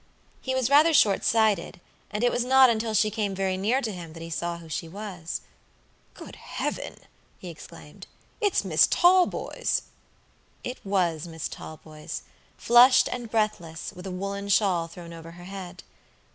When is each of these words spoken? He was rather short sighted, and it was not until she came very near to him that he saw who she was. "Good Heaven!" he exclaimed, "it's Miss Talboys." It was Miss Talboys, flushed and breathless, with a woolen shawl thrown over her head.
He 0.41 0.55
was 0.55 0.67
rather 0.71 0.95
short 0.95 1.23
sighted, 1.23 1.79
and 2.09 2.23
it 2.23 2.31
was 2.31 2.43
not 2.43 2.71
until 2.71 2.95
she 2.95 3.11
came 3.11 3.35
very 3.35 3.55
near 3.55 3.81
to 3.81 3.91
him 3.91 4.13
that 4.13 4.23
he 4.23 4.31
saw 4.31 4.57
who 4.57 4.67
she 4.67 4.87
was. 4.89 5.41
"Good 6.15 6.35
Heaven!" 6.37 6.97
he 7.37 7.49
exclaimed, 7.49 8.07
"it's 8.41 8.65
Miss 8.65 8.87
Talboys." 8.87 9.83
It 10.63 10.83
was 10.83 11.27
Miss 11.27 11.47
Talboys, 11.47 12.23
flushed 12.57 13.09
and 13.11 13.29
breathless, 13.29 13.93
with 13.95 14.07
a 14.07 14.11
woolen 14.11 14.49
shawl 14.49 14.87
thrown 14.87 15.13
over 15.13 15.33
her 15.33 15.43
head. 15.45 15.83